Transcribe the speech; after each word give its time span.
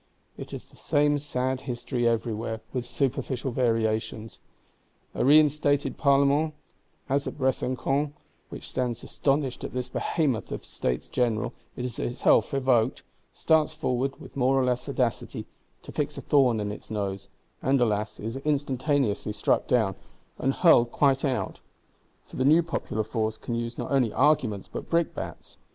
It 0.35 0.51
is 0.51 0.65
the 0.65 0.77
same 0.77 1.19
sad 1.19 1.61
history 1.69 2.07
everywhere; 2.07 2.61
with 2.73 2.87
superficial 2.87 3.51
variations. 3.51 4.39
A 5.13 5.23
reinstated 5.23 5.95
Parlement 5.95 6.55
(as 7.07 7.27
at 7.27 7.37
Besancon), 7.37 8.13
which 8.49 8.67
stands 8.67 9.03
astonished 9.03 9.63
at 9.63 9.73
this 9.73 9.89
Behemoth 9.89 10.49
of 10.51 10.61
a 10.61 10.65
States 10.65 11.07
General 11.07 11.53
it 11.75 11.85
had 11.85 12.07
itself 12.13 12.51
evoked, 12.51 13.03
starts 13.31 13.75
forward, 13.75 14.19
with 14.19 14.35
more 14.35 14.59
or 14.59 14.65
less 14.65 14.89
audacity, 14.89 15.45
to 15.83 15.91
fix 15.91 16.17
a 16.17 16.21
thorn 16.21 16.59
in 16.59 16.71
its 16.71 16.89
nose; 16.89 17.27
and, 17.61 17.79
alas, 17.79 18.19
is 18.19 18.37
instantaneously 18.37 19.31
struck 19.33 19.67
down, 19.67 19.93
and 20.39 20.55
hurled 20.55 20.91
quite 20.91 21.23
out,—for 21.23 22.37
the 22.37 22.43
new 22.43 22.63
popular 22.63 23.03
force 23.03 23.37
can 23.37 23.53
use 23.53 23.77
not 23.77 23.91
only 23.91 24.11
arguments 24.11 24.67
but 24.67 24.89
brickbats! 24.89 25.59